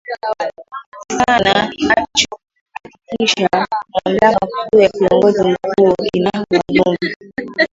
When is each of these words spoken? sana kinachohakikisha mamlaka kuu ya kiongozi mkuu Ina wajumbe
sana 1.17 1.67
kinachohakikisha 1.67 3.49
mamlaka 3.95 4.47
kuu 4.69 4.79
ya 4.79 4.89
kiongozi 4.89 5.41
mkuu 5.43 5.95
Ina 6.13 6.31
wajumbe 6.51 7.09